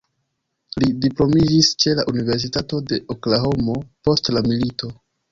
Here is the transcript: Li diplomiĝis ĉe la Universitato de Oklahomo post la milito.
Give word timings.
Li 0.83 0.87
diplomiĝis 1.01 1.67
ĉe 1.83 1.93
la 1.99 2.05
Universitato 2.11 2.79
de 2.91 2.99
Oklahomo 3.15 3.75
post 4.09 4.33
la 4.37 4.43
milito. 4.49 4.91